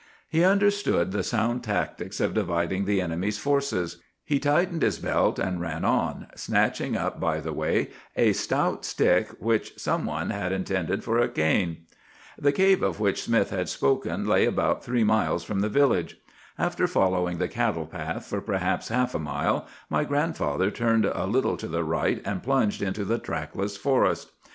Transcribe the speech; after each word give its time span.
"He 0.27 0.43
understood 0.43 1.11
the 1.11 1.21
sound 1.21 1.63
tactics 1.63 2.19
of 2.19 2.33
dividing 2.33 2.85
the 2.85 2.99
enemy's 2.99 3.37
forces. 3.37 4.01
He 4.25 4.39
tightened 4.39 4.81
his 4.81 4.97
belt 4.97 5.37
and 5.37 5.61
ran 5.61 5.85
on, 5.85 6.25
snatching 6.35 6.97
up 6.97 7.19
by 7.19 7.39
the 7.39 7.53
way 7.53 7.89
a 8.15 8.33
stout 8.33 8.83
stick 8.83 9.27
which 9.37 9.77
some 9.79 10.07
one 10.07 10.31
had 10.31 10.51
intended 10.51 11.03
for 11.03 11.19
a 11.19 11.29
cane. 11.29 11.85
"The 12.35 12.51
cave 12.51 12.81
of 12.81 12.99
which 12.99 13.21
Smith 13.21 13.51
had 13.51 13.69
spoken 13.69 14.25
lay 14.25 14.45
about 14.47 14.83
three 14.83 15.03
miles 15.03 15.43
from 15.43 15.59
the 15.59 15.69
village. 15.69 16.17
After 16.57 16.87
following 16.87 17.37
the 17.37 17.47
cattle 17.47 17.85
path 17.85 18.25
for 18.25 18.41
perhaps 18.41 18.87
half 18.87 19.13
a 19.13 19.19
mile, 19.19 19.67
my 19.87 20.03
grandfather 20.03 20.71
turned 20.71 21.05
a 21.05 21.27
little 21.27 21.57
to 21.57 21.67
the 21.67 21.83
right 21.83 22.23
and 22.25 22.41
plunged 22.41 22.81
into 22.81 23.05
the 23.05 23.19
trackless 23.19 23.77
forest. 23.77 24.31